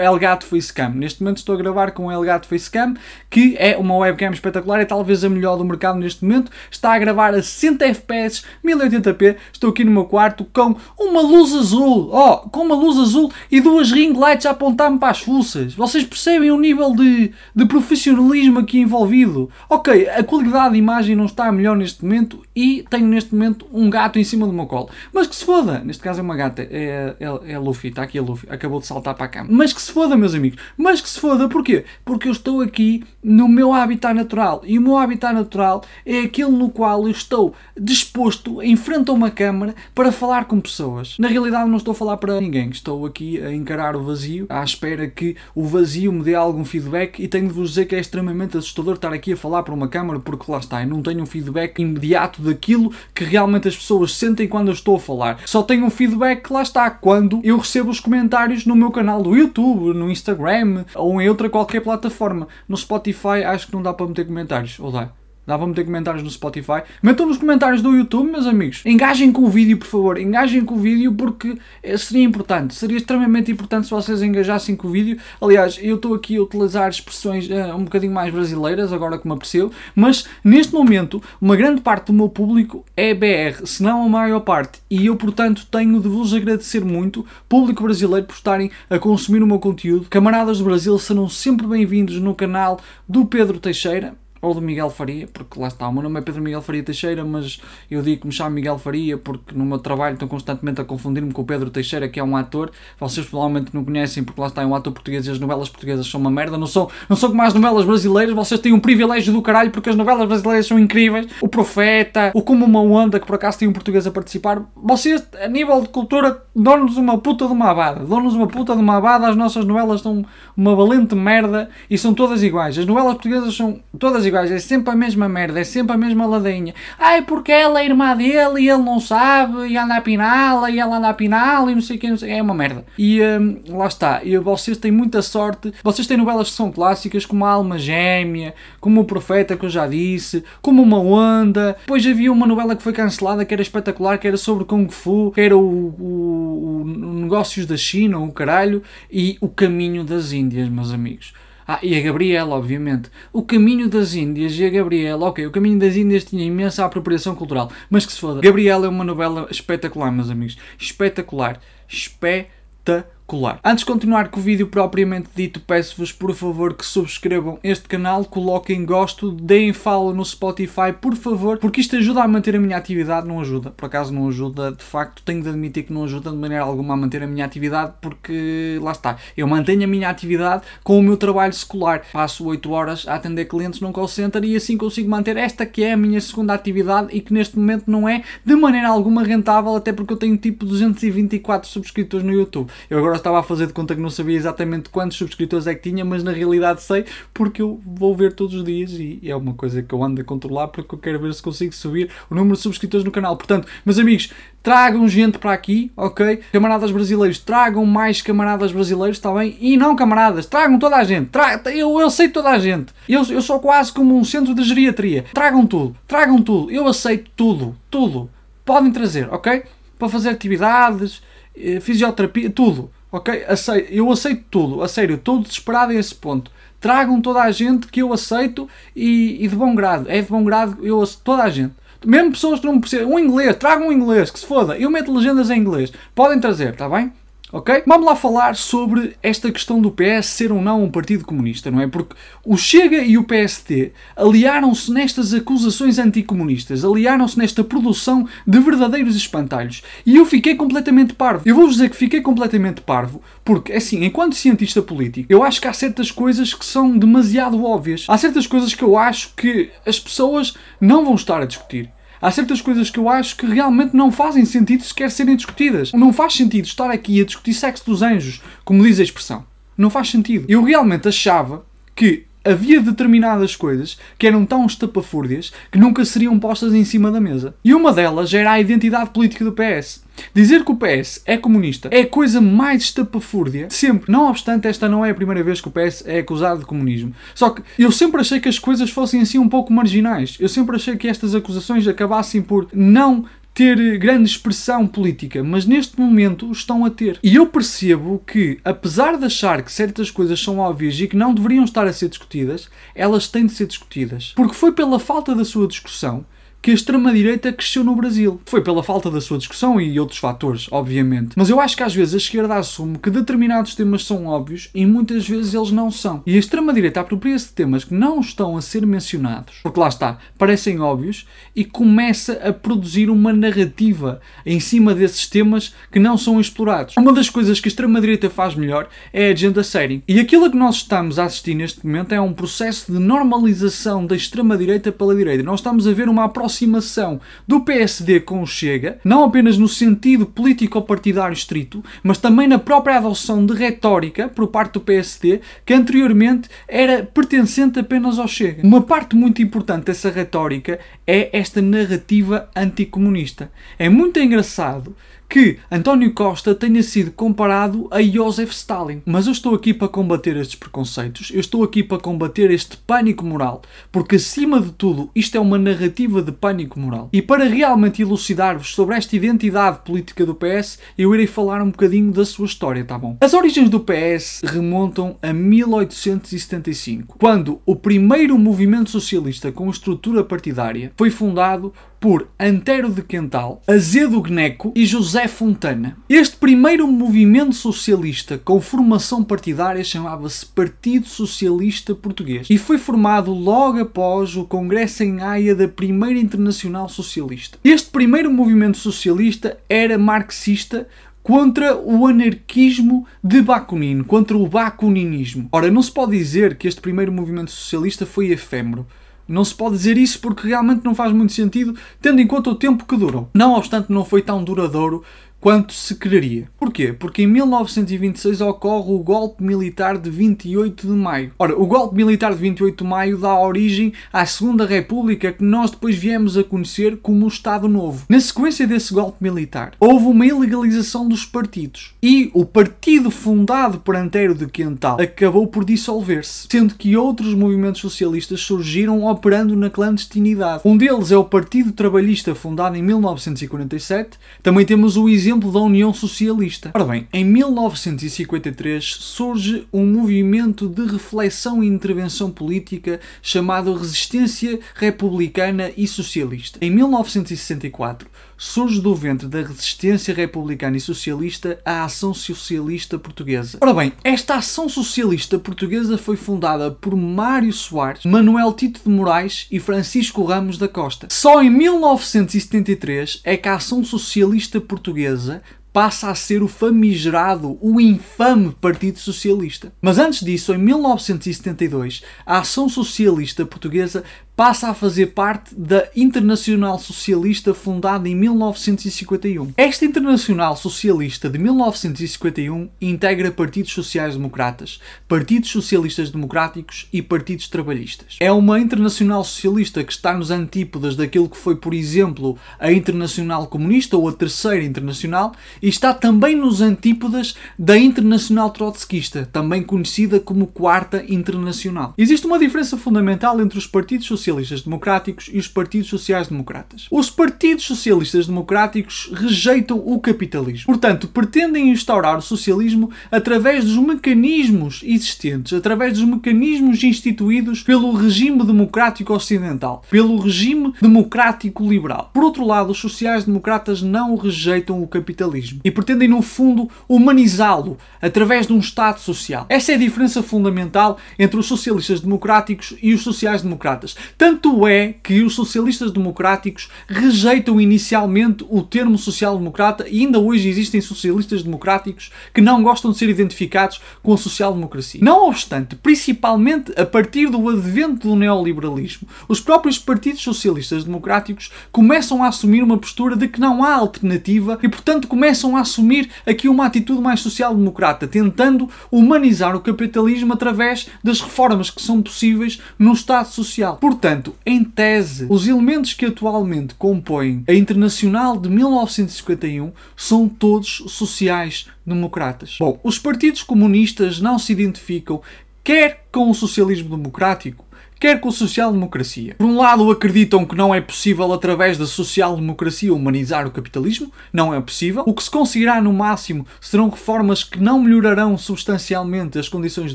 Elgato 0.00 0.46
Facecam. 0.46 0.90
Neste 0.90 1.22
momento 1.22 1.38
estou 1.38 1.54
a 1.54 1.58
gravar 1.58 1.90
com 1.92 2.06
o 2.06 2.12
Elgato 2.12 2.48
Facecam, 2.48 2.94
que 3.28 3.56
é 3.58 3.76
uma 3.76 3.96
webcam 3.96 4.32
espetacular, 4.32 4.80
é 4.80 4.84
talvez 4.84 5.24
a 5.24 5.28
melhor 5.28 5.56
do 5.56 5.64
mercado 5.64 5.98
neste 5.98 6.24
momento. 6.24 6.50
Está 6.70 6.94
a 6.94 6.98
gravar 6.98 7.34
a 7.34 7.42
60 7.42 7.84
FPS, 7.86 8.42
1080p. 8.64 9.36
Estou 9.52 9.70
aqui 9.70 9.84
no 9.84 9.90
meu 9.90 10.04
quarto 10.04 10.44
com 10.52 10.76
uma 10.98 11.20
luz 11.20 11.54
azul, 11.54 12.10
ó, 12.12 12.42
oh, 12.44 12.48
com 12.48 12.60
uma 12.60 12.74
luz 12.74 12.98
azul 12.98 13.30
e 13.50 13.60
duas 13.60 13.90
ring 13.92 14.12
lights 14.12 14.46
a 14.46 14.50
apontar-me 14.50 14.98
para 14.98 15.10
as 15.10 15.20
fuças. 15.20 15.74
Vocês 15.74 16.04
percebem 16.04 16.50
o 16.50 16.58
nível 16.58 16.94
de, 16.94 17.32
de 17.54 17.66
profissionalismo 17.66 18.58
aqui 18.60 18.80
envolvido? 18.80 19.50
Ok, 19.68 20.08
a 20.08 20.22
qualidade 20.22 20.72
de 20.72 20.78
imagem 20.78 21.16
não 21.16 21.26
está 21.26 21.50
melhor 21.52 21.76
neste 21.76 22.04
momento 22.04 22.42
e 22.54 22.84
tenho 22.90 23.06
neste 23.06 23.34
momento 23.34 23.66
um 23.72 23.88
gato 23.88 24.18
em 24.18 24.24
cima 24.24 24.46
do 24.46 24.52
meu 24.52 24.66
colo. 24.66 24.88
Mas 25.12 25.26
que 25.26 25.36
se 25.36 25.44
foda, 25.44 25.80
neste 25.80 26.02
caso 26.02 26.20
é 26.20 26.22
uma 26.22 26.36
gata, 26.36 26.62
é, 26.62 27.14
é, 27.18 27.52
é 27.52 27.58
Luffy, 27.58 27.90
está 27.90 28.02
aqui 28.02 28.18
a 28.18 28.22
Luffy, 28.22 28.48
acabou 28.50 28.80
de 28.80 28.86
saltar 28.86 29.14
para 29.14 29.26
a 29.26 29.28
cama. 29.28 29.48
Mas 29.50 29.72
que 29.72 29.80
se 29.80 29.89
foda, 29.90 30.16
meus 30.16 30.34
amigos. 30.34 30.60
Mas 30.76 31.00
que 31.00 31.08
se 31.08 31.20
foda, 31.20 31.48
porquê? 31.48 31.84
Porque 32.04 32.28
eu 32.28 32.32
estou 32.32 32.60
aqui 32.60 33.04
no 33.22 33.48
meu 33.48 33.72
habitat 33.72 34.14
natural. 34.14 34.62
E 34.64 34.78
o 34.78 34.82
meu 34.82 34.96
habitat 34.96 35.34
natural 35.34 35.82
é 36.04 36.20
aquele 36.20 36.50
no 36.50 36.70
qual 36.70 37.04
eu 37.04 37.10
estou 37.10 37.54
disposto 37.78 38.62
em 38.62 38.76
frente 38.76 39.10
a 39.10 39.12
uma 39.12 39.30
câmara 39.30 39.74
para 39.94 40.12
falar 40.12 40.46
com 40.46 40.60
pessoas. 40.60 41.16
Na 41.18 41.28
realidade, 41.28 41.68
não 41.68 41.76
estou 41.76 41.92
a 41.92 41.94
falar 41.94 42.16
para 42.16 42.40
ninguém. 42.40 42.70
Estou 42.70 43.06
aqui 43.06 43.40
a 43.40 43.52
encarar 43.52 43.96
o 43.96 44.02
vazio, 44.02 44.46
à 44.48 44.62
espera 44.62 45.08
que 45.08 45.36
o 45.54 45.64
vazio 45.64 46.12
me 46.12 46.22
dê 46.22 46.34
algum 46.34 46.64
feedback. 46.64 47.22
E 47.22 47.28
tenho 47.28 47.48
de 47.48 47.52
vos 47.52 47.70
dizer 47.70 47.86
que 47.86 47.94
é 47.94 48.00
extremamente 48.00 48.56
assustador 48.56 48.94
estar 48.94 49.12
aqui 49.12 49.32
a 49.32 49.36
falar 49.36 49.62
para 49.62 49.74
uma 49.74 49.88
câmara, 49.88 50.18
porque 50.20 50.50
lá 50.50 50.58
está, 50.58 50.82
eu 50.82 50.88
não 50.88 51.02
tenho 51.02 51.22
um 51.22 51.26
feedback 51.26 51.80
imediato 51.80 52.42
daquilo 52.42 52.92
que 53.14 53.24
realmente 53.24 53.68
as 53.68 53.76
pessoas 53.76 54.14
sentem 54.14 54.48
quando 54.48 54.68
eu 54.68 54.74
estou 54.74 54.96
a 54.96 55.00
falar. 55.00 55.40
Só 55.46 55.62
tenho 55.62 55.84
um 55.84 55.90
feedback, 55.90 56.50
lá 56.50 56.62
está, 56.62 56.90
quando 56.90 57.40
eu 57.42 57.58
recebo 57.58 57.90
os 57.90 58.00
comentários 58.00 58.66
no 58.66 58.76
meu 58.76 58.90
canal 58.90 59.22
do 59.22 59.36
YouTube, 59.36 59.79
no 59.80 60.10
Instagram 60.10 60.84
ou 60.94 61.20
em 61.20 61.28
outra 61.28 61.48
qualquer 61.50 61.80
plataforma. 61.80 62.48
No 62.68 62.76
Spotify 62.76 63.44
acho 63.44 63.66
que 63.66 63.72
não 63.72 63.82
dá 63.82 63.92
para 63.92 64.06
meter 64.06 64.26
comentários, 64.26 64.78
ou 64.78 64.92
dá? 64.92 65.10
Dá 65.50 65.58
para 65.58 65.66
meter 65.66 65.84
comentários 65.84 66.22
no 66.22 66.30
Spotify. 66.30 66.84
Metam 67.02 67.26
nos 67.26 67.36
comentários 67.36 67.82
do 67.82 67.92
YouTube, 67.92 68.30
meus 68.30 68.46
amigos. 68.46 68.82
Engajem 68.86 69.32
com 69.32 69.42
o 69.42 69.48
vídeo, 69.48 69.78
por 69.78 69.86
favor. 69.88 70.16
Engajem 70.16 70.64
com 70.64 70.76
o 70.76 70.78
vídeo 70.78 71.12
porque 71.12 71.58
eh, 71.82 71.96
seria 71.96 72.22
importante. 72.22 72.72
Seria 72.72 72.96
extremamente 72.96 73.50
importante 73.50 73.88
se 73.88 73.90
vocês 73.90 74.22
engajassem 74.22 74.76
com 74.76 74.86
o 74.86 74.92
vídeo. 74.92 75.18
Aliás, 75.40 75.76
eu 75.82 75.96
estou 75.96 76.14
aqui 76.14 76.36
a 76.36 76.42
utilizar 76.42 76.88
expressões 76.88 77.50
uh, 77.50 77.74
um 77.74 77.82
bocadinho 77.82 78.12
mais 78.12 78.32
brasileiras, 78.32 78.92
agora 78.92 79.18
que 79.18 79.26
me 79.26 79.32
apareceu. 79.32 79.72
Mas 79.92 80.24
neste 80.44 80.72
momento, 80.72 81.20
uma 81.40 81.56
grande 81.56 81.80
parte 81.80 82.06
do 82.06 82.12
meu 82.12 82.28
público 82.28 82.84
é 82.96 83.12
BR, 83.12 83.66
se 83.66 83.82
não 83.82 84.04
a 84.04 84.08
maior 84.08 84.38
parte. 84.42 84.78
E 84.88 85.06
eu, 85.06 85.16
portanto, 85.16 85.66
tenho 85.68 85.98
de 85.98 86.06
vos 86.06 86.32
agradecer 86.32 86.84
muito, 86.84 87.26
público 87.48 87.82
brasileiro, 87.82 88.24
por 88.24 88.34
estarem 88.34 88.70
a 88.88 89.00
consumir 89.00 89.42
o 89.42 89.48
meu 89.48 89.58
conteúdo. 89.58 90.06
Camaradas 90.08 90.58
do 90.58 90.64
Brasil 90.64 90.96
serão 90.96 91.28
sempre 91.28 91.66
bem-vindos 91.66 92.20
no 92.20 92.36
canal 92.36 92.78
do 93.08 93.24
Pedro 93.24 93.58
Teixeira 93.58 94.14
ou 94.42 94.54
do 94.54 94.60
Miguel 94.60 94.88
Faria, 94.88 95.26
porque 95.26 95.60
lá 95.60 95.68
está, 95.68 95.86
o 95.86 95.92
meu 95.92 96.02
nome 96.02 96.18
é 96.18 96.22
Pedro 96.22 96.42
Miguel 96.42 96.62
Faria 96.62 96.82
Teixeira, 96.82 97.24
mas 97.24 97.60
eu 97.90 98.00
digo 98.02 98.22
que 98.22 98.26
me 98.26 98.32
chamo 98.32 98.50
Miguel 98.50 98.78
Faria 98.78 99.18
porque 99.18 99.54
no 99.54 99.64
meu 99.64 99.78
trabalho 99.78 100.14
estão 100.14 100.26
constantemente 100.26 100.80
a 100.80 100.84
confundir-me 100.84 101.32
com 101.32 101.42
o 101.42 101.44
Pedro 101.44 101.68
Teixeira, 101.68 102.08
que 102.08 102.18
é 102.18 102.24
um 102.24 102.36
ator. 102.36 102.70
Vocês 102.98 103.26
provavelmente 103.26 103.74
não 103.74 103.84
conhecem 103.84 104.24
porque 104.24 104.40
lá 104.40 104.46
está, 104.46 104.62
é 104.62 104.66
um 104.66 104.74
ator 104.74 104.92
português 104.92 105.26
e 105.26 105.30
as 105.30 105.38
novelas 105.38 105.68
portuguesas 105.68 106.06
são 106.06 106.20
uma 106.20 106.30
merda. 106.30 106.56
Não 106.56 106.66
são, 106.66 106.88
não 107.08 107.16
são 107.16 107.30
como 107.30 107.42
as 107.42 107.52
novelas 107.52 107.84
brasileiras, 107.84 108.34
vocês 108.34 108.60
têm 108.60 108.72
um 108.72 108.80
privilégio 108.80 109.32
do 109.32 109.42
caralho 109.42 109.70
porque 109.70 109.90
as 109.90 109.96
novelas 109.96 110.26
brasileiras 110.26 110.66
são 110.66 110.78
incríveis. 110.78 111.26
O 111.40 111.48
Profeta, 111.48 112.32
o 112.34 112.42
Como 112.42 112.64
uma 112.64 112.80
Onda, 112.80 113.20
que 113.20 113.26
por 113.26 113.34
acaso 113.34 113.58
tem 113.58 113.68
um 113.68 113.72
português 113.72 114.06
a 114.06 114.10
participar. 114.10 114.62
Vocês, 114.74 115.26
a 115.42 115.48
nível 115.48 115.82
de 115.82 115.88
cultura, 115.88 116.42
dão-nos 116.56 116.96
uma 116.96 117.18
puta 117.18 117.46
de 117.46 117.52
uma 117.52 117.70
abada. 117.70 118.04
Dão-nos 118.04 118.34
uma 118.34 118.46
puta 118.46 118.74
de 118.74 118.80
uma 118.80 118.96
abada. 118.96 119.28
As 119.28 119.36
nossas 119.36 119.64
novelas 119.64 120.00
são 120.00 120.24
uma 120.56 120.74
valente 120.74 121.14
merda 121.14 121.68
e 121.90 121.98
são 121.98 122.14
todas 122.14 122.42
iguais. 122.42 122.78
As 122.78 122.86
novelas 122.86 123.12
portuguesas 123.14 123.54
são 123.54 123.80
todas 123.98 124.24
iguais 124.24 124.29
iguais, 124.30 124.50
é 124.50 124.58
sempre 124.58 124.92
a 124.92 124.96
mesma 124.96 125.28
merda, 125.28 125.60
é 125.60 125.64
sempre 125.64 125.94
a 125.94 125.98
mesma 125.98 126.26
ladainha. 126.26 126.74
Ai, 126.98 127.22
porque 127.22 127.52
ela 127.52 127.80
é 127.80 127.84
irmã 127.84 128.16
dele 128.16 128.62
e 128.62 128.68
ele 128.68 128.82
não 128.82 128.98
sabe, 128.98 129.68
e 129.68 129.76
anda 129.76 129.96
a 129.96 130.00
piná-la, 130.00 130.70
e 130.70 130.78
ela 130.78 130.96
anda 130.96 131.08
a 131.08 131.14
piná-la, 131.14 131.70
e 131.70 131.74
não 131.74 131.82
sei 131.82 131.96
o 131.96 131.98
que, 131.98 132.08
não 132.08 132.16
sei, 132.16 132.32
é 132.32 132.42
uma 132.42 132.54
merda. 132.54 132.84
E 132.98 133.20
hum, 133.22 133.60
lá 133.68 133.86
está, 133.86 134.20
e 134.24 134.36
vocês 134.38 134.78
têm 134.78 134.90
muita 134.90 135.22
sorte, 135.22 135.72
vocês 135.82 136.06
têm 136.06 136.16
novelas 136.16 136.50
que 136.50 136.56
são 136.56 136.72
clássicas, 136.72 137.26
como 137.26 137.44
a 137.44 137.50
Alma 137.50 137.78
Gêmea, 137.78 138.54
como 138.80 139.00
o 139.00 139.04
Profeta, 139.04 139.56
que 139.56 139.64
eu 139.64 139.70
já 139.70 139.86
disse, 139.86 140.44
como 140.62 140.82
Uma 140.82 140.98
Onda. 140.98 141.76
Depois 141.80 142.06
havia 142.06 142.32
uma 142.32 142.46
novela 142.46 142.74
que 142.74 142.82
foi 142.82 142.92
cancelada, 142.92 143.44
que 143.44 143.52
era 143.52 143.62
espetacular, 143.62 144.18
que 144.18 144.26
era 144.26 144.36
sobre 144.36 144.64
Kung 144.64 144.88
Fu, 144.88 145.32
que 145.34 145.40
era 145.40 145.56
o, 145.56 145.60
o, 145.60 146.82
o 146.82 146.84
Negócios 147.20 147.66
da 147.66 147.76
China, 147.76 148.18
o 148.18 148.32
caralho, 148.32 148.82
e 149.10 149.36
O 149.40 149.48
Caminho 149.48 150.04
das 150.04 150.32
Índias, 150.32 150.68
meus 150.68 150.92
amigos. 150.92 151.32
Ah, 151.72 151.78
e 151.84 151.96
a 151.96 152.00
Gabriela, 152.00 152.56
obviamente. 152.56 153.08
O 153.32 153.44
Caminho 153.44 153.88
das 153.88 154.14
Índias 154.14 154.58
e 154.58 154.64
a 154.64 154.68
Gabriela. 154.68 155.24
Ok, 155.26 155.46
o 155.46 155.52
Caminho 155.52 155.78
das 155.78 155.94
Índias 155.94 156.24
tinha 156.24 156.44
imensa 156.44 156.84
apropriação 156.84 157.36
cultural. 157.36 157.70
Mas 157.88 158.04
que 158.04 158.12
se 158.12 158.18
foda. 158.18 158.40
Gabriela 158.40 158.86
é 158.86 158.88
uma 158.88 159.04
novela 159.04 159.46
espetacular, 159.52 160.10
meus 160.10 160.30
amigos. 160.30 160.58
Espetacular. 160.76 161.60
Espetacular 161.88 163.19
espetacular. 163.30 163.60
Antes 163.64 163.84
de 163.84 163.92
continuar 163.92 164.28
com 164.28 164.40
o 164.40 164.42
vídeo 164.42 164.66
propriamente 164.66 165.28
dito, 165.34 165.60
peço-vos 165.60 166.12
por 166.12 166.34
favor 166.34 166.74
que 166.74 166.84
subscrevam 166.84 167.58
este 167.62 167.88
canal, 167.88 168.24
coloquem 168.24 168.84
gosto, 168.84 169.30
deem 169.30 169.72
follow 169.72 170.12
no 170.14 170.24
Spotify, 170.24 170.92
por 171.00 171.14
favor, 171.14 171.58
porque 171.58 171.80
isto 171.80 171.96
ajuda 171.96 172.22
a 172.22 172.28
manter 172.28 172.56
a 172.56 172.60
minha 172.60 172.76
atividade, 172.76 173.26
não 173.28 173.40
ajuda, 173.40 173.70
por 173.70 173.86
acaso 173.86 174.12
não 174.12 174.28
ajuda, 174.28 174.72
de 174.72 174.82
facto 174.82 175.22
tenho 175.22 175.42
de 175.42 175.48
admitir 175.48 175.84
que 175.84 175.92
não 175.92 176.04
ajuda 176.04 176.30
de 176.30 176.36
maneira 176.36 176.64
alguma 176.64 176.94
a 176.94 176.96
manter 176.96 177.22
a 177.22 177.26
minha 177.26 177.44
atividade, 177.44 177.92
porque 178.00 178.78
lá 178.82 178.92
está, 178.92 179.16
eu 179.36 179.46
mantenho 179.46 179.84
a 179.84 179.86
minha 179.86 180.08
atividade 180.08 180.62
com 180.82 180.98
o 180.98 181.02
meu 181.02 181.16
trabalho 181.16 181.52
secular, 181.52 182.02
passo 182.12 182.44
8 182.46 182.70
horas 182.70 183.06
a 183.06 183.14
atender 183.14 183.44
clientes 183.44 183.80
num 183.80 183.92
call 183.92 184.08
center 184.08 184.42
e 184.44 184.56
assim 184.56 184.76
consigo 184.76 185.08
manter 185.08 185.36
esta 185.36 185.64
que 185.64 185.84
é 185.84 185.92
a 185.92 185.96
minha 185.96 186.20
segunda 186.20 186.54
atividade 186.54 187.08
e 187.12 187.20
que 187.20 187.32
neste 187.32 187.56
momento 187.58 187.90
não 187.90 188.08
é 188.08 188.22
de 188.44 188.54
maneira 188.54 188.88
alguma 188.88 189.22
rentável, 189.22 189.74
até 189.76 189.92
porque 189.92 190.12
eu 190.12 190.16
tenho 190.16 190.36
tipo 190.36 190.64
224 190.64 191.68
subscritores 191.68 192.24
no 192.24 192.32
YouTube. 192.32 192.70
Eu 192.88 192.98
agora 192.98 193.19
estava 193.20 193.38
a 193.38 193.42
fazer 193.42 193.66
de 193.66 193.72
conta 193.72 193.94
que 193.94 194.00
não 194.00 194.10
sabia 194.10 194.36
exatamente 194.36 194.88
quantos 194.90 195.16
subscritores 195.16 195.66
é 195.66 195.74
que 195.74 195.88
tinha, 195.88 196.04
mas 196.04 196.22
na 196.22 196.32
realidade 196.32 196.82
sei 196.82 197.04
porque 197.32 197.62
eu 197.62 197.80
vou 197.84 198.14
ver 198.14 198.32
todos 198.32 198.54
os 198.54 198.64
dias 198.64 198.92
e 198.92 199.20
é 199.24 199.34
uma 199.34 199.54
coisa 199.54 199.82
que 199.82 199.94
eu 199.94 200.02
ando 200.02 200.20
a 200.20 200.24
controlar 200.24 200.68
porque 200.68 200.94
eu 200.94 200.98
quero 200.98 201.20
ver 201.20 201.32
se 201.32 201.42
consigo 201.42 201.74
subir 201.74 202.10
o 202.28 202.34
número 202.34 202.56
de 202.56 202.62
subscritores 202.62 203.04
no 203.04 203.10
canal. 203.10 203.36
Portanto, 203.36 203.68
meus 203.84 203.98
amigos, 203.98 204.30
tragam 204.62 205.08
gente 205.08 205.38
para 205.38 205.52
aqui, 205.52 205.90
ok? 205.96 206.40
Camaradas 206.52 206.90
brasileiros, 206.90 207.38
tragam 207.38 207.84
mais 207.86 208.22
camaradas 208.22 208.72
brasileiros, 208.72 209.16
está 209.16 209.32
bem? 209.32 209.56
E 209.60 209.76
não 209.76 209.96
camaradas, 209.96 210.46
tragam 210.46 210.78
toda 210.78 210.96
a 210.96 211.04
gente. 211.04 211.28
Tra 211.30 211.60
eu, 211.66 212.00
eu 212.00 212.06
aceito 212.06 212.34
toda 212.34 212.50
a 212.50 212.58
gente. 212.58 212.92
Eu, 213.08 213.22
eu 213.24 213.42
sou 213.42 213.60
quase 213.60 213.92
como 213.92 214.16
um 214.16 214.24
centro 214.24 214.54
de 214.54 214.62
geriatria. 214.62 215.24
Tragam 215.32 215.66
tudo, 215.66 215.96
tragam 216.06 216.42
tudo. 216.42 216.70
Eu 216.70 216.86
aceito 216.86 217.30
tudo, 217.36 217.76
tudo. 217.90 218.30
Podem 218.64 218.92
trazer, 218.92 219.32
ok? 219.32 219.64
Para 219.98 220.08
fazer 220.08 220.30
atividades, 220.30 221.22
eh, 221.56 221.80
fisioterapia, 221.80 222.50
tudo, 222.50 222.90
ok? 223.10 223.44
Aceito, 223.48 223.92
eu 223.92 224.10
aceito 224.10 224.44
tudo, 224.50 224.82
a 224.82 224.88
sério, 224.88 225.16
estou 225.16 225.40
desesperado 225.40 225.92
a 225.92 225.94
esse 225.94 226.14
ponto. 226.14 226.50
Tragam 226.80 227.20
toda 227.20 227.42
a 227.42 227.50
gente 227.50 227.88
que 227.88 228.00
eu 228.00 228.12
aceito 228.12 228.68
e, 228.96 229.44
e 229.44 229.48
de 229.48 229.54
bom 229.54 229.74
grado. 229.74 230.06
É 230.08 230.20
de 230.22 230.28
bom 230.28 230.42
grado, 230.42 230.78
eu 230.84 231.02
aceito 231.02 231.22
toda 231.22 231.42
a 231.42 231.50
gente. 231.50 231.74
Mesmo 232.04 232.32
pessoas 232.32 232.60
que 232.60 232.66
não 232.66 232.80
precisam. 232.80 233.10
Um 233.10 233.18
inglês, 233.18 233.54
tragam 233.56 233.88
um 233.88 233.92
inglês, 233.92 234.30
que 234.30 234.38
se 234.38 234.46
foda. 234.46 234.78
Eu 234.78 234.90
meto 234.90 235.12
legendas 235.12 235.50
em 235.50 235.58
inglês. 235.58 235.92
Podem 236.14 236.40
trazer, 236.40 236.72
está 236.72 236.88
bem? 236.88 237.12
Ok? 237.52 237.82
Vamos 237.84 238.06
lá 238.06 238.14
falar 238.14 238.54
sobre 238.54 239.16
esta 239.22 239.50
questão 239.50 239.80
do 239.80 239.90
PS 239.90 240.26
ser 240.26 240.52
ou 240.52 240.62
não 240.62 240.84
um 240.84 240.90
partido 240.90 241.24
comunista, 241.24 241.70
não 241.70 241.80
é? 241.80 241.88
Porque 241.88 242.14
o 242.44 242.56
Chega 242.56 242.98
e 242.98 243.18
o 243.18 243.24
PST 243.24 243.92
aliaram-se 244.14 244.92
nestas 244.92 245.34
acusações 245.34 245.98
anticomunistas, 245.98 246.84
aliaram-se 246.84 247.36
nesta 247.36 247.64
produção 247.64 248.28
de 248.46 248.58
verdadeiros 248.60 249.16
espantalhos. 249.16 249.82
E 250.06 250.16
eu 250.16 250.24
fiquei 250.24 250.54
completamente 250.54 251.12
parvo. 251.12 251.42
Eu 251.44 251.56
vou-vos 251.56 251.74
dizer 251.74 251.90
que 251.90 251.96
fiquei 251.96 252.20
completamente 252.20 252.82
parvo, 252.82 253.20
porque, 253.44 253.72
assim, 253.72 254.04
enquanto 254.04 254.36
cientista 254.36 254.80
político, 254.80 255.26
eu 255.28 255.42
acho 255.42 255.60
que 255.60 255.66
há 255.66 255.72
certas 255.72 256.10
coisas 256.10 256.54
que 256.54 256.64
são 256.64 256.96
demasiado 256.96 257.64
óbvias. 257.64 258.06
Há 258.08 258.16
certas 258.16 258.46
coisas 258.46 258.74
que 258.74 258.84
eu 258.84 258.96
acho 258.96 259.34
que 259.36 259.70
as 259.84 259.98
pessoas 259.98 260.54
não 260.80 261.04
vão 261.04 261.16
estar 261.16 261.42
a 261.42 261.46
discutir. 261.46 261.90
Há 262.22 262.30
certas 262.30 262.60
coisas 262.60 262.90
que 262.90 262.98
eu 262.98 263.08
acho 263.08 263.34
que 263.34 263.46
realmente 263.46 263.96
não 263.96 264.12
fazem 264.12 264.44
sentido 264.44 264.82
sequer 264.82 265.10
serem 265.10 265.36
discutidas. 265.36 265.92
Não 265.92 266.12
faz 266.12 266.34
sentido 266.34 266.66
estar 266.66 266.90
aqui 266.90 267.20
a 267.20 267.24
discutir 267.24 267.54
sexo 267.54 267.86
dos 267.86 268.02
anjos, 268.02 268.42
como 268.62 268.82
diz 268.82 269.00
a 269.00 269.02
expressão. 269.02 269.44
Não 269.76 269.88
faz 269.88 270.10
sentido. 270.10 270.44
Eu 270.46 270.62
realmente 270.62 271.08
achava 271.08 271.64
que 271.96 272.26
havia 272.44 272.80
determinadas 272.80 273.56
coisas 273.56 273.98
que 274.18 274.26
eram 274.26 274.44
tão 274.44 274.66
estapafúrdias 274.66 275.50
que 275.72 275.78
nunca 275.78 276.04
seriam 276.04 276.38
postas 276.38 276.74
em 276.74 276.84
cima 276.84 277.10
da 277.10 277.20
mesa. 277.20 277.54
E 277.64 277.74
uma 277.74 277.92
delas 277.92 278.32
era 278.34 278.52
a 278.52 278.60
identidade 278.60 279.10
política 279.10 279.44
do 279.44 279.52
PS. 279.52 280.02
Dizer 280.34 280.64
que 280.64 280.72
o 280.72 280.76
PS 280.76 281.22
é 281.24 281.36
comunista 281.36 281.88
é 281.90 282.00
a 282.00 282.06
coisa 282.06 282.40
mais 282.40 282.82
estapafúrdia 282.82 283.66
de 283.66 283.74
sempre. 283.74 284.10
Não 284.10 284.28
obstante, 284.28 284.68
esta 284.68 284.88
não 284.88 285.04
é 285.04 285.10
a 285.10 285.14
primeira 285.14 285.42
vez 285.42 285.60
que 285.60 285.68
o 285.68 285.70
PS 285.70 286.04
é 286.06 286.18
acusado 286.18 286.60
de 286.60 286.66
comunismo. 286.66 287.14
Só 287.34 287.50
que 287.50 287.62
eu 287.78 287.90
sempre 287.90 288.20
achei 288.20 288.40
que 288.40 288.48
as 288.48 288.58
coisas 288.58 288.90
fossem 288.90 289.20
assim 289.20 289.38
um 289.38 289.48
pouco 289.48 289.72
marginais. 289.72 290.36
Eu 290.40 290.48
sempre 290.48 290.76
achei 290.76 290.96
que 290.96 291.08
estas 291.08 291.34
acusações 291.34 291.86
acabassem 291.86 292.42
por 292.42 292.68
não 292.72 293.24
ter 293.52 293.98
grande 293.98 294.30
expressão 294.30 294.86
política, 294.86 295.42
mas 295.42 295.66
neste 295.66 295.98
momento 295.98 296.50
estão 296.52 296.84
a 296.84 296.90
ter. 296.90 297.18
E 297.22 297.36
eu 297.36 297.46
percebo 297.46 298.22
que, 298.26 298.58
apesar 298.64 299.18
de 299.18 299.24
achar 299.24 299.62
que 299.62 299.72
certas 299.72 300.10
coisas 300.10 300.40
são 300.40 300.58
óbvias 300.58 300.98
e 301.00 301.06
que 301.06 301.16
não 301.16 301.34
deveriam 301.34 301.64
estar 301.64 301.86
a 301.86 301.92
ser 301.92 302.08
discutidas, 302.08 302.68
elas 302.94 303.28
têm 303.28 303.46
de 303.46 303.52
ser 303.52 303.66
discutidas. 303.66 304.32
Porque 304.36 304.54
foi 304.54 304.72
pela 304.72 304.98
falta 304.98 305.34
da 305.34 305.44
sua 305.44 305.66
discussão 305.66 306.24
que 306.62 306.70
a 306.70 306.74
extrema-direita 306.74 307.52
cresceu 307.52 307.82
no 307.82 307.96
Brasil. 307.96 308.40
Foi 308.44 308.60
pela 308.62 308.82
falta 308.82 309.10
da 309.10 309.20
sua 309.20 309.38
discussão 309.38 309.80
e 309.80 309.98
outros 309.98 310.18
fatores, 310.18 310.66
obviamente. 310.70 311.32
Mas 311.36 311.48
eu 311.48 311.60
acho 311.60 311.76
que 311.76 311.82
às 311.82 311.94
vezes 311.94 312.14
a 312.14 312.18
esquerda 312.18 312.56
assume 312.56 312.98
que 312.98 313.10
determinados 313.10 313.74
temas 313.74 314.04
são 314.04 314.26
óbvios 314.26 314.68
e 314.74 314.84
muitas 314.84 315.26
vezes 315.26 315.54
eles 315.54 315.70
não 315.70 315.90
são. 315.90 316.22
E 316.26 316.36
a 316.36 316.38
extrema-direita 316.38 317.00
apropria-se 317.00 317.48
de 317.48 317.52
temas 317.52 317.84
que 317.84 317.94
não 317.94 318.20
estão 318.20 318.56
a 318.56 318.62
ser 318.62 318.86
mencionados, 318.86 319.60
porque 319.62 319.80
lá 319.80 319.88
está, 319.88 320.18
parecem 320.36 320.80
óbvios, 320.80 321.26
e 321.56 321.64
começa 321.64 322.34
a 322.44 322.52
produzir 322.52 323.08
uma 323.08 323.32
narrativa 323.32 324.20
em 324.44 324.60
cima 324.60 324.94
desses 324.94 325.26
temas 325.26 325.74
que 325.90 325.98
não 325.98 326.18
são 326.18 326.40
explorados. 326.40 326.96
Uma 326.96 327.12
das 327.12 327.30
coisas 327.30 327.58
que 327.58 327.68
a 327.68 327.70
extrema-direita 327.70 328.28
faz 328.28 328.54
melhor 328.54 328.88
é 329.12 329.28
a 329.28 329.32
agenda 329.32 329.62
série. 329.62 330.02
E 330.06 330.20
aquilo 330.20 330.50
que 330.50 330.56
nós 330.56 330.76
estamos 330.76 331.18
a 331.18 331.24
assistir 331.24 331.54
neste 331.54 331.86
momento 331.86 332.12
é 332.12 332.20
um 332.20 332.32
processo 332.32 332.92
de 332.92 332.98
normalização 332.98 334.04
da 334.06 334.14
extrema-direita 334.14 334.92
pela 334.92 335.14
direita. 335.14 335.42
Nós 335.42 335.60
estamos 335.60 335.86
a 335.86 335.92
ver 335.92 336.08
uma 336.08 336.24
aproximação 336.24 336.49
aproximação 336.50 337.20
do 337.46 337.60
PSD 337.60 338.20
com 338.20 338.42
o 338.42 338.46
Chega, 338.46 338.98
não 339.04 339.24
apenas 339.24 339.56
no 339.56 339.68
sentido 339.68 340.26
político-partidário 340.26 341.32
estrito, 341.32 341.82
mas 342.02 342.18
também 342.18 342.48
na 342.48 342.58
própria 342.58 342.96
adoção 342.96 343.46
de 343.46 343.54
retórica 343.54 344.28
por 344.28 344.48
parte 344.48 344.74
do 344.74 344.80
PSD, 344.80 345.40
que 345.64 345.72
anteriormente 345.72 346.48
era 346.66 347.04
pertencente 347.04 347.78
apenas 347.78 348.18
ao 348.18 348.26
Chega. 348.26 348.66
Uma 348.66 348.82
parte 348.82 349.14
muito 349.14 349.40
importante 349.40 349.84
dessa 349.84 350.10
retórica 350.10 350.80
é 351.06 351.30
esta 351.32 351.62
narrativa 351.62 352.50
anticomunista. 352.54 353.50
É 353.78 353.88
muito 353.88 354.18
engraçado 354.18 354.94
que 355.30 355.58
António 355.70 356.12
Costa 356.12 356.56
tenha 356.56 356.82
sido 356.82 357.12
comparado 357.12 357.86
a 357.92 358.02
Joseph 358.02 358.50
Stalin. 358.50 359.00
Mas 359.06 359.26
eu 359.26 359.32
estou 359.32 359.54
aqui 359.54 359.72
para 359.72 359.86
combater 359.86 360.36
estes 360.36 360.56
preconceitos, 360.56 361.30
eu 361.32 361.38
estou 361.38 361.62
aqui 361.62 361.84
para 361.84 362.02
combater 362.02 362.50
este 362.50 362.76
pânico 362.76 363.24
moral, 363.24 363.62
porque 363.92 364.16
acima 364.16 364.60
de 364.60 364.72
tudo 364.72 365.08
isto 365.14 365.36
é 365.36 365.40
uma 365.40 365.56
narrativa 365.56 366.20
de 366.20 366.32
pânico 366.32 366.80
moral. 366.80 367.08
E 367.12 367.22
para 367.22 367.44
realmente 367.44 368.02
elucidar-vos 368.02 368.74
sobre 368.74 368.96
esta 368.96 369.14
identidade 369.14 369.78
política 369.84 370.26
do 370.26 370.34
PS, 370.34 370.80
eu 370.98 371.14
irei 371.14 371.28
falar 371.28 371.62
um 371.62 371.70
bocadinho 371.70 372.10
da 372.10 372.24
sua 372.24 372.46
história, 372.46 372.84
tá 372.84 372.98
bom? 372.98 373.16
As 373.20 373.32
origens 373.32 373.68
do 373.68 373.78
PS 373.78 374.42
remontam 374.44 375.16
a 375.22 375.32
1875, 375.32 377.16
quando 377.18 377.60
o 377.64 377.76
primeiro 377.76 378.36
movimento 378.36 378.90
socialista 378.90 379.52
com 379.52 379.70
estrutura 379.70 380.24
partidária 380.24 380.92
foi 380.96 381.08
fundado 381.08 381.72
por 382.00 382.28
Antero 382.40 382.88
de 382.88 383.02
Quental, 383.02 383.62
Azedo 383.68 384.22
Gneco 384.22 384.72
e 384.74 384.86
José 384.86 385.28
Fontana. 385.28 385.98
Este 386.08 386.34
primeiro 386.34 386.88
movimento 386.88 387.54
socialista 387.54 388.38
com 388.38 388.58
formação 388.58 389.22
partidária 389.22 389.84
chamava-se 389.84 390.46
Partido 390.46 391.06
Socialista 391.06 391.94
Português 391.94 392.46
e 392.48 392.56
foi 392.56 392.78
formado 392.78 393.32
logo 393.34 393.78
após 393.78 394.34
o 394.34 394.44
Congresso 394.44 395.04
em 395.04 395.20
Haia 395.20 395.54
da 395.54 395.68
Primeira 395.68 396.18
Internacional 396.18 396.88
Socialista. 396.88 397.58
Este 397.62 397.90
primeiro 397.90 398.32
movimento 398.32 398.78
socialista 398.78 399.58
era 399.68 399.98
marxista, 399.98 400.88
contra 401.22 401.76
o 401.76 402.06
anarquismo 402.06 403.06
de 403.22 403.42
Bakunin, 403.42 404.02
contra 404.02 404.36
o 404.36 404.48
bakuninismo. 404.48 405.48
Ora, 405.52 405.70
não 405.70 405.82
se 405.82 405.92
pode 405.92 406.16
dizer 406.16 406.56
que 406.56 406.66
este 406.66 406.80
primeiro 406.80 407.12
movimento 407.12 407.50
socialista 407.50 408.06
foi 408.06 408.30
efêmero. 408.30 408.86
Não 409.30 409.44
se 409.44 409.54
pode 409.54 409.76
dizer 409.76 409.96
isso 409.96 410.18
porque 410.20 410.48
realmente 410.48 410.84
não 410.84 410.92
faz 410.92 411.12
muito 411.12 411.32
sentido, 411.32 411.76
tendo 412.02 412.20
em 412.20 412.26
conta 412.26 412.50
o 412.50 412.54
tempo 412.56 412.84
que 412.84 412.96
durou. 412.96 413.30
Não 413.32 413.54
obstante, 413.54 413.92
não 413.92 414.04
foi 414.04 414.22
tão 414.22 414.42
duradouro 414.42 415.04
quanto 415.40 415.72
se 415.72 415.94
quereria. 415.94 416.48
Porquê? 416.58 416.92
Porque 416.92 417.22
em 417.22 417.26
1926 417.26 418.40
ocorre 418.42 418.92
o 418.92 418.98
golpe 418.98 419.42
militar 419.42 419.96
de 419.96 420.10
28 420.10 420.86
de 420.86 420.92
maio. 420.92 421.32
Ora, 421.38 421.58
o 421.58 421.66
golpe 421.66 421.96
militar 421.96 422.32
de 422.32 422.38
28 422.38 422.84
de 422.84 422.88
maio 422.88 423.16
dá 423.16 423.38
origem 423.40 423.92
à 424.12 424.26
Segunda 424.26 424.66
República 424.66 425.32
que 425.32 425.42
nós 425.42 425.70
depois 425.70 425.96
viemos 425.96 426.36
a 426.36 426.44
conhecer 426.44 426.98
como 426.98 427.24
o 427.24 427.28
Estado 427.28 427.66
Novo. 427.66 428.04
Na 428.08 428.20
sequência 428.20 428.66
desse 428.66 428.92
golpe 428.92 429.22
militar, 429.22 429.72
houve 429.80 430.06
uma 430.06 430.26
ilegalização 430.26 431.08
dos 431.08 431.24
partidos 431.24 431.94
e 432.02 432.30
o 432.34 432.44
partido 432.44 433.10
fundado 433.10 433.80
por 433.80 433.96
Antero 433.96 434.34
de 434.34 434.46
Quental 434.46 435.00
acabou 435.00 435.46
por 435.46 435.64
dissolver-se, 435.64 436.46
sendo 436.50 436.74
que 436.74 436.96
outros 436.96 437.34
movimentos 437.34 437.80
socialistas 437.80 438.40
surgiram 438.42 439.04
operando 439.04 439.56
na 439.56 439.70
clandestinidade. 439.70 440.62
Um 440.64 440.76
deles 440.76 441.10
é 441.10 441.16
o 441.16 441.24
Partido 441.24 441.72
Trabalhista 441.72 442.34
fundado 442.34 442.76
em 442.76 442.82
1947. 442.82 444.18
Também 444.42 444.66
temos 444.66 444.96
o 444.96 445.08
exemplo 445.08 445.29
exemplo 445.30 445.52
da 445.52 445.60
União 445.60 445.94
Socialista. 445.94 446.72
Ora 446.74 446.84
bem, 446.84 447.06
em 447.12 447.24
1953 447.24 448.84
surge 448.84 449.66
um 449.72 449.86
movimento 449.86 450.68
de 450.68 450.84
reflexão 450.84 451.62
e 451.62 451.68
intervenção 451.68 452.30
política 452.30 452.98
chamado 453.22 453.72
Resistência 453.74 454.58
Republicana 454.74 455.70
e 455.76 455.86
Socialista. 455.86 456.58
Em 456.60 456.70
1964 456.70 458.10
surge 458.40 458.80
do 458.80 458.94
ventre 458.94 459.28
da 459.28 459.42
resistência 459.42 460.14
republicana 460.14 460.74
e 460.74 460.80
socialista 460.80 461.60
a 461.62 461.84
Ação 461.84 462.14
Socialista 462.14 462.98
Portuguesa. 462.98 463.58
Ora 463.60 463.74
bem, 463.74 463.92
esta 464.02 464.36
Ação 464.36 464.66
Socialista 464.66 465.38
Portuguesa 465.38 465.98
foi 465.98 466.16
fundada 466.16 466.70
por 466.70 466.96
Mário 466.96 467.52
Soares, 467.52 468.06
Manuel 468.06 468.54
Tito 468.54 468.80
de 468.82 468.88
Moraes 468.88 469.46
e 469.50 469.60
Francisco 469.60 470.24
Ramos 470.24 470.56
da 470.56 470.66
Costa. 470.66 471.08
Só 471.10 471.42
em 471.42 471.50
1973 471.50 473.20
é 473.24 473.36
que 473.36 473.46
a 473.46 473.56
Ação 473.56 473.84
Socialista 473.84 474.58
Portuguesa 474.58 475.42
passa 475.72 476.10
a 476.10 476.14
ser 476.14 476.42
o 476.42 476.48
famigerado, 476.48 477.56
o 477.60 477.80
infame 477.80 478.54
Partido 478.60 478.98
Socialista. 478.98 479.72
Mas 479.80 479.98
antes 479.98 480.20
disso, 480.20 480.52
em 480.52 480.58
1972, 480.58 482.02
a 482.26 482.38
Ação 482.38 482.68
Socialista 482.68 483.46
Portuguesa 483.46 484.02
passa 484.36 484.70
a 484.70 484.74
fazer 484.74 485.08
parte 485.08 485.54
da 485.54 485.86
Internacional 485.94 486.78
Socialista 486.78 487.52
fundada 487.52 488.08
em 488.08 488.14
1951. 488.14 489.52
Esta 489.54 489.84
Internacional 489.84 490.56
Socialista 490.56 491.28
de 491.28 491.38
1951 491.38 492.70
integra 492.80 493.30
partidos 493.30 493.72
sociais-democratas, 493.72 494.80
partidos 495.06 495.50
socialistas 495.50 496.10
democráticos 496.10 496.88
e 496.90 497.02
partidos 497.02 497.48
trabalhistas. 497.48 498.16
É 498.18 498.32
uma 498.32 498.58
Internacional 498.58 499.22
Socialista 499.24 499.84
que 499.84 499.92
está 499.92 500.14
nos 500.14 500.30
antípodas 500.30 500.96
daquilo 500.96 501.28
que 501.28 501.36
foi, 501.36 501.56
por 501.56 501.74
exemplo, 501.74 502.38
a 502.58 502.72
Internacional 502.72 503.46
Comunista 503.46 503.96
ou 503.96 504.08
a 504.08 504.12
Terceira 504.12 504.64
Internacional 504.64 505.32
e 505.60 505.68
está 505.68 505.92
também 505.92 506.34
nos 506.34 506.62
antípodas 506.62 507.34
da 507.58 507.76
Internacional 507.76 508.50
Trotskista, 508.50 509.28
também 509.30 509.62
conhecida 509.62 510.18
como 510.18 510.46
Quarta 510.46 511.04
Internacional. 511.06 511.92
Existe 511.98 512.26
uma 512.26 512.38
diferença 512.38 512.78
fundamental 512.78 513.38
entre 513.38 513.58
os 513.58 513.66
partidos 513.66 514.06
socialistas 514.06 514.29
socialistas 514.30 514.62
democráticos 514.62 515.30
e 515.32 515.38
os 515.38 515.48
partidos 515.48 515.88
sociais-democratas. 515.88 516.86
Os 516.90 517.10
partidos 517.10 517.64
socialistas 517.64 518.26
democráticos 518.26 519.10
rejeitam 519.12 519.82
o 519.84 519.98
capitalismo. 519.98 520.66
Portanto, 520.66 521.08
pretendem 521.08 521.70
instaurar 521.70 522.18
o 522.18 522.22
socialismo 522.22 522.90
através 523.10 523.64
dos 523.64 523.76
mecanismos 523.76 524.82
existentes, 524.84 525.52
através 525.52 525.98
dos 525.98 526.04
mecanismos 526.04 526.82
instituídos 526.82 527.62
pelo 527.62 527.92
regime 527.92 528.44
democrático 528.44 529.12
ocidental, 529.12 529.82
pelo 529.90 530.18
regime 530.18 530.72
democrático 530.80 531.68
liberal. 531.68 532.10
Por 532.14 532.22
outro 532.22 532.46
lado, 532.46 532.70
os 532.70 532.78
sociais-democratas 532.78 533.82
não 533.82 534.14
rejeitam 534.16 534.82
o 534.82 534.88
capitalismo 534.88 535.60
e 535.64 535.70
pretendem, 535.70 536.08
no 536.08 536.22
fundo, 536.22 536.68
humanizá-lo 536.88 537.76
através 538.00 538.46
de 538.46 538.52
um 538.52 538.60
Estado 538.60 539.00
social. 539.00 539.46
Essa 539.48 539.72
é 539.72 539.74
a 539.74 539.78
diferença 539.78 540.22
fundamental 540.22 540.98
entre 541.18 541.38
os 541.38 541.46
socialistas 541.46 542.00
democráticos 542.00 542.76
e 542.80 542.94
os 542.94 543.02
sociais-democratas. 543.02 543.96
Tanto 544.16 544.66
é 544.66 544.94
que 545.02 545.22
os 545.22 545.34
socialistas 545.34 545.90
democráticos 545.90 546.68
rejeitam 546.88 547.60
inicialmente 547.60 548.44
o 548.48 548.62
termo 548.62 548.98
social-democrata 548.98 549.86
e 549.88 550.00
ainda 550.00 550.18
hoje 550.18 550.48
existem 550.48 550.80
socialistas 550.80 551.42
democráticos 551.42 552.10
que 552.34 552.40
não 552.40 552.62
gostam 552.62 552.90
de 552.90 552.98
ser 552.98 553.08
identificados 553.08 553.80
com 554.02 554.12
a 554.12 554.18
social-democracia. 554.18 555.00
Não 555.02 555.28
obstante, 555.28 555.76
principalmente 555.76 556.72
a 556.78 556.84
partir 556.84 557.28
do 557.28 557.48
advento 557.48 558.08
do 558.08 558.16
neoliberalismo, 558.16 559.08
os 559.28 559.40
próprios 559.40 559.78
partidos 559.78 560.22
socialistas 560.22 560.84
democráticos 560.84 561.50
começam 561.72 562.22
a 562.22 562.28
assumir 562.28 562.62
uma 562.62 562.78
postura 562.78 563.16
de 563.16 563.28
que 563.28 563.40
não 563.40 563.64
há 563.64 563.74
alternativa 563.74 564.58
e, 564.62 564.68
portanto, 564.68 565.08
começam 565.08 565.56
a 565.56 565.60
assumir 565.60 566.10
aqui 566.26 566.48
uma 566.48 566.66
atitude 566.66 567.00
mais 567.00 567.20
social-democrata, 567.20 568.06
tentando 568.06 568.68
humanizar 568.90 569.54
o 569.56 569.60
capitalismo 569.60 570.32
através 570.32 570.88
das 571.02 571.20
reformas 571.20 571.70
que 571.70 571.82
são 571.82 572.02
possíveis 572.02 572.60
no 572.78 572.92
Estado 572.92 573.28
Social. 573.28 573.76
Portanto, 573.76 573.99
Portanto, 574.00 574.34
em 574.46 574.64
tese, 574.64 575.26
os 575.28 575.46
elementos 575.46 575.92
que 575.92 576.06
atualmente 576.06 576.74
compõem 576.74 577.44
a 577.46 577.52
Internacional 577.52 578.40
de 578.40 578.48
1951 578.48 579.72
são 579.94 580.26
todos 580.26 580.82
sociais-democratas. 580.88 582.56
Bom, 582.58 582.80
os 582.82 582.98
partidos 582.98 583.42
comunistas 583.42 584.18
não 584.18 584.38
se 584.38 584.54
identificam 584.54 585.20
quer 585.62 586.06
com 586.10 586.30
o 586.30 586.34
socialismo 586.34 586.96
democrático, 586.96 587.66
quer 588.00 588.18
com 588.18 588.30
a 588.30 588.32
social-democracia. 588.32 589.34
Por 589.36 589.44
um 589.44 589.58
lado, 589.58 589.90
acreditam 589.90 590.46
que 590.46 590.56
não 590.56 590.74
é 590.74 590.80
possível, 590.80 591.30
através 591.34 591.76
da 591.76 591.84
social-democracia, 591.84 592.94
humanizar 592.94 593.46
o 593.46 593.50
capitalismo. 593.50 594.10
Não 594.32 594.54
é 594.54 594.60
possível. 594.60 595.04
O 595.06 595.12
que 595.12 595.22
se 595.22 595.30
conseguirá, 595.30 595.82
no 595.82 595.92
máximo, 595.92 596.46
serão 596.62 596.88
reformas 596.88 597.44
que 597.44 597.60
não 597.60 597.78
melhorarão 597.78 598.38
substancialmente 598.38 599.38
as 599.38 599.50
condições 599.50 599.94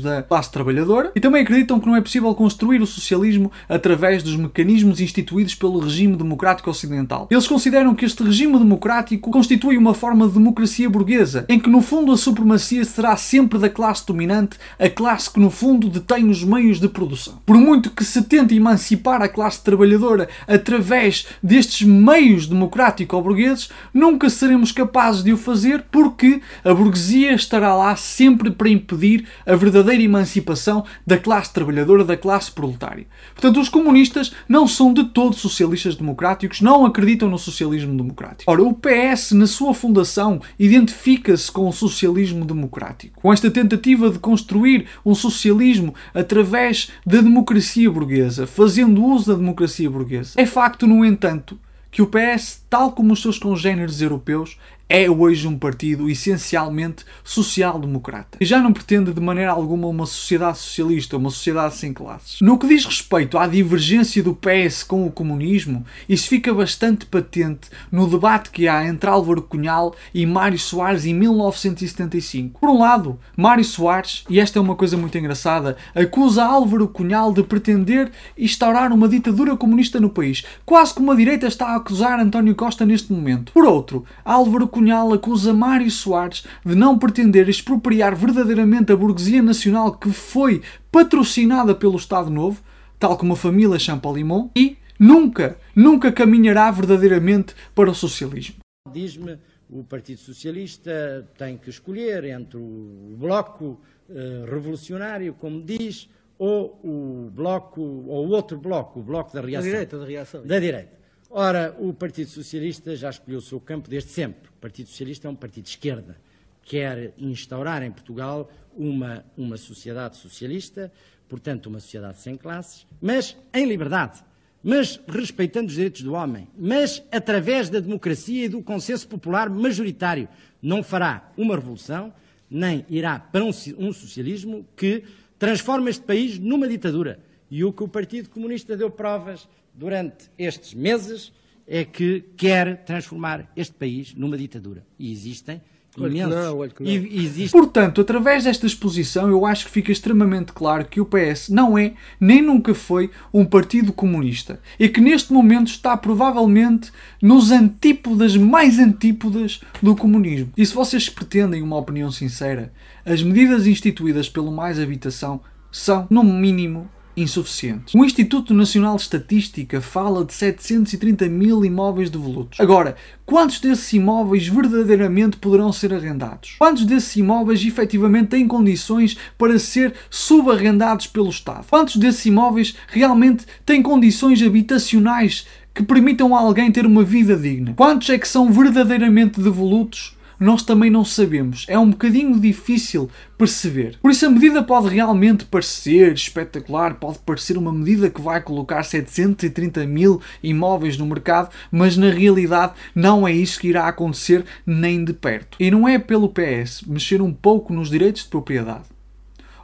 da 0.00 0.22
classe 0.22 0.52
trabalhadora. 0.52 1.10
E 1.16 1.20
também 1.20 1.42
acreditam 1.42 1.80
que 1.80 1.86
não 1.88 1.96
é 1.96 2.00
possível 2.00 2.32
construir 2.36 2.80
o 2.80 2.86
socialismo 2.86 3.50
através 3.68 4.22
dos 4.22 4.36
mecanismos 4.36 5.00
instituídos 5.00 5.56
pelo 5.56 5.80
regime 5.80 6.14
democrático 6.14 6.70
ocidental. 6.70 7.26
Eles 7.28 7.48
consideram 7.48 7.92
que 7.92 8.04
este 8.04 8.22
regime 8.22 8.56
democrático 8.56 9.32
constitui 9.32 9.76
uma 9.76 9.94
forma 9.94 10.28
de 10.28 10.34
democracia 10.34 10.88
burguesa, 10.88 11.44
em 11.48 11.58
que, 11.58 11.68
no 11.68 11.82
fundo, 11.82 12.12
a 12.12 12.16
supremacia 12.16 12.84
será 12.84 13.16
sempre 13.16 13.58
da 13.58 13.68
classe 13.68 14.06
dominante, 14.06 14.58
a 14.78 14.88
classe 14.88 15.28
que, 15.28 15.40
no 15.40 15.50
fundo, 15.50 15.88
detém 15.88 16.30
os 16.30 16.44
meios 16.44 16.78
de 16.78 16.88
produção. 16.88 17.40
Por 17.44 17.56
muito 17.56 17.95
que 17.96 18.04
se 18.04 18.22
tente 18.22 18.54
emancipar 18.54 19.22
a 19.22 19.28
classe 19.28 19.62
trabalhadora 19.62 20.28
através 20.46 21.26
destes 21.42 21.86
meios 21.86 22.46
democrático-burgueses, 22.46 23.70
nunca 23.92 24.28
seremos 24.28 24.70
capazes 24.70 25.24
de 25.24 25.32
o 25.32 25.36
fazer 25.38 25.86
porque 25.90 26.42
a 26.62 26.74
burguesia 26.74 27.32
estará 27.32 27.74
lá 27.74 27.96
sempre 27.96 28.50
para 28.50 28.68
impedir 28.68 29.26
a 29.46 29.56
verdadeira 29.56 30.02
emancipação 30.02 30.84
da 31.06 31.16
classe 31.16 31.52
trabalhadora, 31.52 32.04
da 32.04 32.16
classe 32.16 32.52
proletária. 32.52 33.06
Portanto, 33.32 33.60
os 33.60 33.70
comunistas 33.70 34.32
não 34.46 34.68
são 34.68 34.92
de 34.92 35.04
todo 35.04 35.34
socialistas 35.34 35.96
democráticos, 35.96 36.60
não 36.60 36.84
acreditam 36.84 37.30
no 37.30 37.38
socialismo 37.38 37.96
democrático. 37.96 38.50
Ora, 38.50 38.62
o 38.62 38.74
PS, 38.74 39.32
na 39.32 39.46
sua 39.46 39.72
fundação, 39.72 40.40
identifica-se 40.58 41.50
com 41.50 41.66
o 41.66 41.72
socialismo 41.72 42.44
democrático, 42.44 43.20
com 43.22 43.32
esta 43.32 43.50
tentativa 43.50 44.10
de 44.10 44.18
construir 44.18 44.86
um 45.04 45.14
socialismo 45.14 45.94
através 46.12 46.90
da 47.06 47.22
democracia 47.22 47.85
democracia 47.86 47.90
burguesa, 47.90 48.46
fazendo 48.46 49.02
uso 49.04 49.32
da 49.32 49.38
democracia 49.38 49.90
burguesa. 49.90 50.32
É 50.36 50.46
facto, 50.46 50.86
no 50.86 51.04
entanto, 51.04 51.58
que 51.90 52.02
o 52.02 52.06
PS, 52.06 52.62
tal 52.68 52.92
como 52.92 53.12
os 53.12 53.22
seus 53.22 53.38
congêneres 53.38 54.00
europeus, 54.00 54.58
é 54.88 55.10
hoje 55.10 55.48
um 55.48 55.58
partido 55.58 56.08
essencialmente 56.08 57.04
social-democrata. 57.24 58.38
E 58.40 58.44
já 58.44 58.60
não 58.60 58.72
pretende 58.72 59.12
de 59.12 59.20
maneira 59.20 59.50
alguma 59.50 59.88
uma 59.88 60.06
sociedade 60.06 60.58
socialista, 60.58 61.16
uma 61.16 61.30
sociedade 61.30 61.74
sem 61.74 61.92
classes. 61.92 62.40
No 62.40 62.58
que 62.58 62.68
diz 62.68 62.84
respeito 62.84 63.36
à 63.36 63.46
divergência 63.46 64.22
do 64.22 64.34
PS 64.34 64.84
com 64.84 65.06
o 65.06 65.10
comunismo, 65.10 65.84
isso 66.08 66.28
fica 66.28 66.54
bastante 66.54 67.06
patente 67.06 67.68
no 67.90 68.06
debate 68.06 68.50
que 68.50 68.68
há 68.68 68.86
entre 68.86 69.10
Álvaro 69.10 69.42
Cunhal 69.42 69.94
e 70.14 70.24
Mário 70.24 70.58
Soares 70.58 71.04
em 71.04 71.14
1975. 71.14 72.60
Por 72.60 72.68
um 72.68 72.78
lado, 72.78 73.18
Mário 73.36 73.64
Soares, 73.64 74.24
e 74.30 74.38
esta 74.38 74.58
é 74.58 74.62
uma 74.62 74.76
coisa 74.76 74.96
muito 74.96 75.18
engraçada, 75.18 75.76
acusa 75.94 76.44
Álvaro 76.44 76.86
Cunhal 76.88 77.32
de 77.32 77.42
pretender 77.42 78.12
instaurar 78.38 78.92
uma 78.92 79.08
ditadura 79.08 79.56
comunista 79.56 79.98
no 79.98 80.10
país, 80.10 80.44
quase 80.64 80.94
como 80.94 81.10
a 81.10 81.16
direita 81.16 81.46
está 81.46 81.68
a 81.68 81.76
acusar 81.76 82.20
António 82.20 82.54
Costa 82.54 82.86
neste 82.86 83.12
momento. 83.12 83.52
Por 83.52 83.64
outro, 83.64 84.04
Álvaro 84.24 84.68
Cunhal 84.76 85.10
acusa 85.14 85.54
Mário 85.54 85.90
Soares 85.90 86.44
de 86.62 86.74
não 86.74 86.98
pretender 86.98 87.48
expropriar 87.48 88.14
verdadeiramente 88.14 88.92
a 88.92 88.96
burguesia 88.96 89.42
nacional 89.42 89.96
que 89.96 90.10
foi 90.10 90.60
patrocinada 90.92 91.74
pelo 91.74 91.96
Estado 91.96 92.28
Novo, 92.28 92.62
tal 92.98 93.16
como 93.16 93.32
a 93.32 93.36
família 93.36 93.78
Champalimont, 93.78 94.50
e 94.54 94.76
nunca, 95.00 95.58
nunca 95.74 96.12
caminhará 96.12 96.70
verdadeiramente 96.70 97.54
para 97.74 97.90
o 97.90 97.94
socialismo. 97.94 98.56
Diz-me 98.92 99.38
o 99.70 99.82
Partido 99.82 100.18
Socialista 100.18 101.26
tem 101.38 101.56
que 101.56 101.70
escolher 101.70 102.24
entre 102.24 102.58
o 102.58 103.16
bloco 103.16 103.80
eh, 104.10 104.44
revolucionário, 104.46 105.32
como 105.32 105.62
diz, 105.62 106.06
ou 106.38 106.78
o 106.84 107.30
bloco, 107.30 107.80
ou 107.80 108.26
o 108.26 108.28
outro 108.28 108.58
bloco, 108.58 109.00
o 109.00 109.02
bloco 109.02 109.32
da 109.32 109.40
reação. 109.40 109.62
Da 109.62 109.70
direita, 109.70 109.98
da 109.98 110.04
reação. 110.04 110.46
Da 110.46 110.58
direita. 110.58 110.96
Ora, 111.30 111.76
o 111.78 111.92
Partido 111.92 112.30
Socialista 112.30 112.94
já 112.94 113.10
escolheu 113.10 113.38
o 113.38 113.42
seu 113.42 113.60
campo 113.60 113.90
desde 113.90 114.10
sempre. 114.10 114.48
Partido 114.66 114.88
Socialista 114.88 115.28
é 115.28 115.30
um 115.30 115.36
partido 115.36 115.62
de 115.62 115.70
esquerda. 115.70 116.16
Quer 116.64 117.14
instaurar 117.16 117.84
em 117.84 117.92
Portugal 117.92 118.50
uma, 118.76 119.24
uma 119.36 119.56
sociedade 119.56 120.16
socialista, 120.16 120.92
portanto, 121.28 121.66
uma 121.66 121.78
sociedade 121.78 122.18
sem 122.18 122.36
classes, 122.36 122.84
mas 123.00 123.36
em 123.54 123.64
liberdade, 123.64 124.24
mas 124.64 125.00
respeitando 125.06 125.68
os 125.68 125.74
direitos 125.74 126.02
do 126.02 126.14
homem, 126.14 126.48
mas 126.58 127.00
através 127.12 127.70
da 127.70 127.78
democracia 127.78 128.46
e 128.46 128.48
do 128.48 128.60
consenso 128.60 129.06
popular 129.06 129.48
majoritário. 129.48 130.28
Não 130.60 130.82
fará 130.82 131.32
uma 131.36 131.54
revolução, 131.54 132.12
nem 132.50 132.84
irá 132.88 133.20
para 133.20 133.44
um, 133.44 133.52
um 133.78 133.92
socialismo 133.92 134.66
que 134.76 135.04
transforma 135.38 135.90
este 135.90 136.02
país 136.02 136.40
numa 136.40 136.66
ditadura. 136.66 137.20
E 137.48 137.62
o 137.62 137.72
que 137.72 137.84
o 137.84 137.88
Partido 137.88 138.30
Comunista 138.30 138.76
deu 138.76 138.90
provas 138.90 139.48
durante 139.72 140.28
estes 140.36 140.74
meses 140.74 141.32
é 141.66 141.84
que 141.84 142.24
quer 142.36 142.84
transformar 142.84 143.50
este 143.56 143.74
país 143.74 144.14
numa 144.14 144.36
ditadura. 144.36 144.84
E 144.98 145.10
existem 145.10 145.60
imensos. 145.98 146.34
Não, 146.34 146.64
e, 146.80 147.24
existe... 147.24 147.52
Portanto, 147.52 148.00
através 148.00 148.44
desta 148.44 148.66
exposição, 148.66 149.28
eu 149.28 149.46
acho 149.46 149.66
que 149.66 149.70
fica 149.70 149.90
extremamente 149.90 150.52
claro 150.52 150.84
que 150.84 151.00
o 151.00 151.06
PS 151.06 151.48
não 151.48 151.76
é, 151.78 151.94
nem 152.20 152.42
nunca 152.42 152.74
foi, 152.74 153.10
um 153.32 153.44
partido 153.44 153.92
comunista. 153.92 154.60
E 154.78 154.88
que 154.88 155.00
neste 155.00 155.32
momento 155.32 155.68
está 155.68 155.96
provavelmente 155.96 156.92
nos 157.22 157.50
antípodas, 157.50 158.36
mais 158.36 158.78
antípodas 158.78 159.60
do 159.82 159.96
comunismo. 159.96 160.52
E 160.56 160.64
se 160.64 160.74
vocês 160.74 161.08
pretendem 161.08 161.62
uma 161.62 161.76
opinião 161.76 162.10
sincera, 162.10 162.72
as 163.04 163.22
medidas 163.22 163.66
instituídas 163.66 164.28
pelo 164.28 164.52
Mais 164.52 164.78
Habitação 164.78 165.40
são, 165.70 166.06
no 166.10 166.22
mínimo, 166.22 166.90
insuficientes. 167.16 167.94
O 167.94 168.04
Instituto 168.04 168.52
Nacional 168.52 168.96
de 168.96 169.02
Estatística 169.02 169.80
fala 169.80 170.24
de 170.24 170.34
730 170.34 171.28
mil 171.28 171.64
imóveis 171.64 172.10
devolutos. 172.10 172.60
Agora, 172.60 172.96
quantos 173.24 173.58
desses 173.58 173.92
imóveis 173.94 174.46
verdadeiramente 174.46 175.38
poderão 175.38 175.72
ser 175.72 175.94
arrendados? 175.94 176.56
Quantos 176.58 176.84
desses 176.84 177.16
imóveis 177.16 177.64
efetivamente 177.64 178.28
têm 178.28 178.46
condições 178.46 179.16
para 179.38 179.58
ser 179.58 179.94
subarrendados 180.10 181.06
pelo 181.06 181.30
Estado? 181.30 181.64
Quantos 181.68 181.96
desses 181.96 182.26
imóveis 182.26 182.76
realmente 182.88 183.46
têm 183.64 183.82
condições 183.82 184.42
habitacionais 184.42 185.46
que 185.74 185.82
permitam 185.82 186.34
a 186.34 186.40
alguém 186.40 186.70
ter 186.70 186.86
uma 186.86 187.04
vida 187.04 187.36
digna? 187.36 187.74
Quantos 187.76 188.10
é 188.10 188.18
que 188.18 188.28
são 188.28 188.52
verdadeiramente 188.52 189.40
devolutos 189.40 190.15
nós 190.38 190.62
também 190.62 190.90
não 190.90 191.04
sabemos. 191.04 191.64
É 191.68 191.78
um 191.78 191.90
bocadinho 191.90 192.38
difícil 192.38 193.10
perceber. 193.38 193.98
Por 194.00 194.10
isso, 194.10 194.26
a 194.26 194.30
medida 194.30 194.62
pode 194.62 194.88
realmente 194.88 195.44
parecer 195.44 196.12
espetacular, 196.12 196.94
pode 196.94 197.18
parecer 197.18 197.56
uma 197.56 197.72
medida 197.72 198.10
que 198.10 198.20
vai 198.20 198.40
colocar 198.40 198.82
730 198.82 199.86
mil 199.86 200.20
imóveis 200.42 200.96
no 200.96 201.06
mercado, 201.06 201.50
mas 201.70 201.96
na 201.96 202.10
realidade 202.10 202.72
não 202.94 203.26
é 203.26 203.32
isso 203.32 203.60
que 203.60 203.68
irá 203.68 203.86
acontecer 203.86 204.44
nem 204.64 205.04
de 205.04 205.12
perto. 205.12 205.56
E 205.60 205.70
não 205.70 205.86
é 205.86 205.98
pelo 205.98 206.28
PS 206.28 206.82
mexer 206.86 207.20
um 207.20 207.32
pouco 207.32 207.72
nos 207.72 207.90
direitos 207.90 208.22
de 208.22 208.28
propriedade 208.28 208.96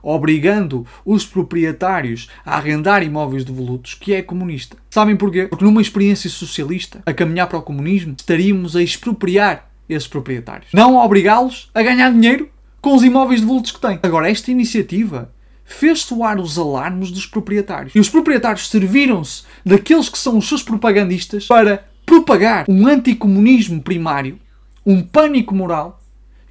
obrigando 0.02 0.84
os 1.04 1.24
proprietários 1.24 2.28
a 2.44 2.56
arrendar 2.56 3.02
imóveis 3.02 3.44
devolutos, 3.44 3.94
que 3.94 4.12
é 4.12 4.20
comunista. 4.20 4.76
Sabem 4.90 5.16
porquê? 5.16 5.46
Porque 5.46 5.64
numa 5.64 5.80
experiência 5.80 6.28
socialista, 6.28 7.00
a 7.06 7.14
caminhar 7.14 7.48
para 7.48 7.58
o 7.58 7.62
comunismo, 7.62 8.14
estaríamos 8.18 8.74
a 8.74 8.82
expropriar 8.82 9.70
esses 9.92 10.08
proprietários. 10.08 10.68
Não 10.72 10.96
obrigá-los 10.96 11.70
a 11.74 11.82
ganhar 11.82 12.12
dinheiro 12.12 12.48
com 12.80 12.94
os 12.94 13.04
imóveis 13.04 13.40
devolutos 13.40 13.72
que 13.72 13.80
têm. 13.80 13.98
Agora, 14.02 14.30
esta 14.30 14.50
iniciativa 14.50 15.32
fez 15.64 16.00
soar 16.00 16.40
os 16.40 16.58
alarmes 16.58 17.10
dos 17.10 17.26
proprietários. 17.26 17.94
E 17.94 18.00
os 18.00 18.08
proprietários 18.08 18.68
serviram-se 18.68 19.44
daqueles 19.64 20.08
que 20.08 20.18
são 20.18 20.36
os 20.38 20.48
seus 20.48 20.62
propagandistas 20.62 21.46
para 21.46 21.84
propagar 22.04 22.64
um 22.68 22.86
anticomunismo 22.86 23.80
primário, 23.80 24.38
um 24.84 25.02
pânico 25.02 25.54
moral 25.54 26.00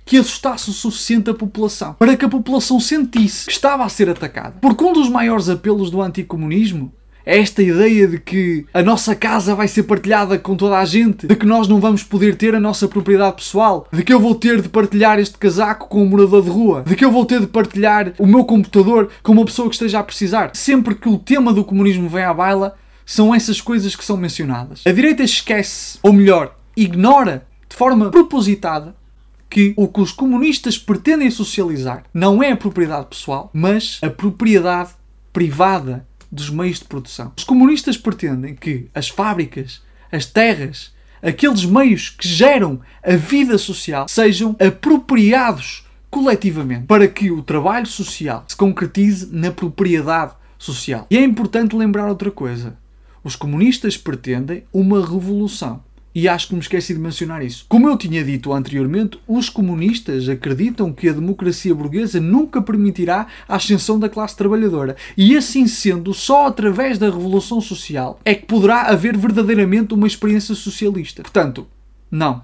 que 0.06 0.18
assustasse 0.18 0.70
o 0.70 0.74
suficiente 0.74 1.30
a 1.30 1.34
população, 1.34 1.94
para 1.94 2.18
que 2.18 2.26
a 2.26 2.30
população 2.30 2.80
sentisse 2.80 3.46
que 3.46 3.52
estava 3.52 3.84
a 3.84 3.90
ser 3.90 4.10
atacada. 4.10 4.58
Porque 4.60 4.84
um 4.84 4.94
dos 4.94 5.10
maiores 5.10 5.48
apelos 5.48 5.92
do 5.92 6.02
anticomunismo 6.02 6.92
esta 7.26 7.62
ideia 7.62 8.08
de 8.08 8.20
que 8.20 8.66
a 8.74 8.82
nossa 8.82 9.16
casa 9.16 9.56
vai 9.56 9.68
ser 9.68 9.84
partilhada 9.84 10.38
com 10.38 10.56
toda 10.56 10.78
a 10.78 10.86
gente, 10.86 11.28
de 11.28 11.36
que 11.36 11.46
nós 11.46 11.68
não 11.68 11.80
vamos 11.80 12.04
poder 12.04 12.36
ter 12.36 12.56
a 12.56 12.60
nossa 12.60 12.88
propriedade 12.88 13.38
pessoal, 13.38 13.88
de 13.92 14.04
que 14.04 14.14
eu 14.14 14.20
vou 14.20 14.36
ter 14.36 14.62
de 14.62 14.70
partilhar 14.70 15.20
este 15.20 15.38
casaco 15.38 15.88
com 15.88 16.04
um 16.04 16.08
morador 16.08 16.44
de 16.44 16.50
rua, 16.50 16.84
de 16.86 16.96
que 16.96 17.06
eu 17.06 17.12
vou 17.12 17.26
ter 17.26 17.40
de 17.40 17.48
partilhar 17.48 18.14
o 18.18 18.26
meu 18.26 18.44
computador 18.44 19.10
com 19.22 19.34
uma 19.34 19.46
pessoa 19.46 19.70
que 19.70 19.76
esteja 19.76 20.00
a 20.00 20.04
precisar. 20.04 20.52
Sempre 20.54 20.96
que 20.96 21.10
o 21.10 21.18
tema 21.18 21.54
do 21.54 21.64
comunismo 21.64 22.10
vem 22.10 22.24
à 22.24 22.34
baila, 22.34 22.76
são 23.06 23.34
essas 23.34 23.60
coisas 23.60 23.96
que 23.96 24.06
são 24.06 24.18
mencionadas. 24.18 24.84
A 24.86 24.92
direita 24.92 25.24
esquece, 25.24 26.00
ou 26.02 26.14
melhor, 26.14 26.56
ignora 26.76 27.46
de 27.68 27.76
forma 27.76 28.10
propositada 28.10 28.96
que 29.50 29.74
o 29.76 29.88
que 29.88 30.00
os 30.00 30.14
comunistas 30.14 30.78
pretendem 30.78 31.30
socializar 31.30 32.04
não 32.14 32.42
é 32.42 32.54
a 32.54 32.58
propriedade 32.58 33.08
pessoal, 33.08 33.50
mas 33.54 34.00
a 34.02 34.10
propriedade 34.10 34.92
privada 35.34 36.08
dos 36.32 36.50
meios 36.50 36.80
de 36.80 36.86
produção. 36.86 37.34
Os 37.38 37.44
comunistas 37.44 37.98
pretendem 37.98 38.56
que 38.56 38.90
as 38.94 39.10
fábricas, 39.10 39.82
as 40.12 40.26
terras, 40.26 40.94
aqueles 41.22 41.66
meios 41.66 42.10
que 42.10 42.28
geram 42.28 42.80
a 43.04 43.16
vida 43.16 43.58
social 43.58 44.08
sejam 44.08 44.56
apropriados 44.60 45.86
coletivamente 46.10 46.86
para 46.86 47.08
que 47.08 47.32
o 47.32 47.42
trabalho 47.42 47.86
social 47.86 48.44
se 48.48 48.56
concretize 48.56 49.30
na 49.32 49.52
propriedade 49.52 50.34
social. 50.58 51.08
E 51.10 51.18
é 51.18 51.24
importante 51.24 51.76
lembrar 51.76 52.08
outra 52.08 52.30
coisa. 52.30 52.78
Os 53.24 53.36
comunistas 53.36 53.98
pretendem 53.98 54.64
uma 54.74 55.00
revolução. 55.00 55.84
E 56.14 56.28
acho 56.28 56.50
que 56.50 56.54
me 56.54 56.60
esqueci 56.60 56.94
de 56.94 57.00
mencionar 57.00 57.42
isso. 57.42 57.66
Como 57.70 57.88
eu 57.88 57.98
tinha 57.98 58.24
dito 58.24 58.52
anteriormente, 58.52 59.18
os 59.26 59.50
comunistas 59.50 60.28
acreditam 60.28 60.92
que 60.92 61.08
a 61.08 61.14
democracia 61.14 61.74
burguesa 61.74 62.20
nunca 62.20 62.62
permitirá 62.62 63.28
a 63.48 63.56
ascensão 63.56 63.98
da 63.98 64.10
classe 64.10 64.36
trabalhadora. 64.36 64.98
E 65.16 65.38
assim 65.38 65.68
sendo, 65.68 66.14
só 66.14 66.48
através 66.48 66.98
da 66.98 67.06
revolução 67.06 67.62
social 67.62 68.20
é 68.26 68.36
que 68.36 68.46
poderá 68.46 68.84
haver 68.84 69.18
verdadeiramente 69.18 69.94
uma 69.94 70.08
experiência 70.08 70.54
socialista. 70.54 71.24
Portanto, 71.24 71.66
não. 72.10 72.44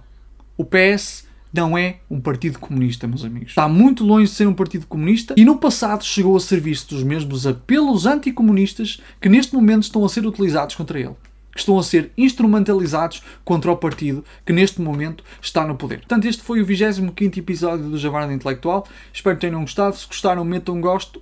O 0.58 0.64
PS 0.64 1.28
não 1.54 1.78
é 1.78 1.98
um 2.10 2.22
partido 2.22 2.60
comunista, 2.60 3.08
meus 3.08 3.26
amigos. 3.26 3.50
Está 3.50 3.68
muito 3.68 4.06
longe 4.06 4.30
de 4.30 4.36
ser 4.38 4.48
um 4.48 4.54
partido 4.54 4.86
comunista 4.88 5.34
e 5.36 5.44
no 5.44 5.58
passado 5.58 6.06
chegou 6.06 6.38
a 6.38 6.40
serviço 6.40 6.90
dos 6.90 7.04
mesmos 7.04 7.46
apelos 7.46 8.06
anticomunistas 8.06 9.02
que 9.20 9.28
neste 9.28 9.54
momento 9.54 9.84
estão 9.84 10.06
a 10.06 10.10
ser 10.10 10.26
utilizados 10.26 10.76
contra 10.76 11.00
ele 11.00 11.16
que 11.58 11.62
estão 11.62 11.78
a 11.80 11.84
ser 11.84 12.12
instrumentalizados 12.16 13.24
contra 13.44 13.72
o 13.72 13.76
partido 13.76 14.24
que 14.46 14.54
neste 14.54 14.80
momento 14.80 15.24
está 15.42 15.66
no 15.66 15.76
poder. 15.76 15.98
Portanto, 15.98 16.26
este 16.26 16.44
foi 16.44 16.62
o 16.62 16.66
25 16.66 17.14
episódio 17.40 17.90
do 17.90 17.98
Javarda 17.98 18.32
Intelectual. 18.32 18.88
Espero 19.12 19.36
que 19.36 19.42
tenham 19.42 19.62
gostado. 19.62 19.98
Se 19.98 20.06
gostaram, 20.06 20.46
metam 20.46 20.76
um 20.76 20.82
gosto. 20.82 21.22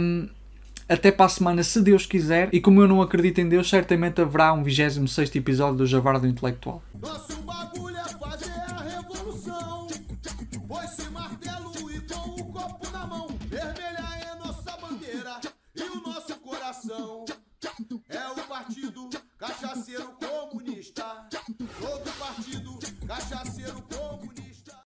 Um, 0.00 0.28
até 0.88 1.12
para 1.12 1.26
a 1.26 1.28
semana, 1.28 1.62
se 1.62 1.80
Deus 1.80 2.04
quiser. 2.04 2.48
E 2.52 2.60
como 2.60 2.82
eu 2.82 2.88
não 2.88 3.00
acredito 3.00 3.40
em 3.40 3.48
Deus, 3.48 3.70
certamente 3.70 4.20
haverá 4.20 4.52
um 4.52 4.64
26 4.64 5.34
episódio 5.36 5.76
do 5.76 5.86
Javardo 5.86 6.26
Intelectual. 6.26 6.82
Nosso 7.00 7.40
bagulho 7.42 7.96
é 7.96 8.08
fazer 8.18 8.50
a 8.50 8.82
revolução. 8.82 9.86
Pois 10.66 11.10
martelo 11.10 11.90
e 11.90 12.00
com 12.00 12.30
o 12.30 12.52
copo 12.52 12.90
na 12.90 13.06
mão. 13.06 13.28
Vermelha 13.48 14.08
é 14.22 14.44
nossa 14.44 14.76
bandeira 14.76 15.40
e 15.76 15.82
o 15.82 16.02
nosso 16.02 16.34
coração. 16.40 17.24
É 18.08 18.28
o 18.28 18.48
partido 18.48 19.21
cachaceiro 19.42 20.16
comunista. 20.20 21.26
Todo 21.80 22.12
partido, 22.16 22.78
cachaceiro 23.04 23.82
comunista. 23.82 24.31